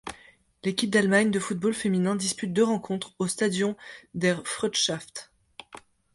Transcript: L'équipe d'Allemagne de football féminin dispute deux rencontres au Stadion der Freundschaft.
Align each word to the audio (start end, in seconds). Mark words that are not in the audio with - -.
L'équipe 0.63 0.89
d'Allemagne 0.89 1.29
de 1.29 1.37
football 1.37 1.75
féminin 1.75 2.15
dispute 2.15 2.51
deux 2.51 2.63
rencontres 2.63 3.13
au 3.19 3.27
Stadion 3.27 3.77
der 4.15 4.41
Freundschaft. 4.47 5.31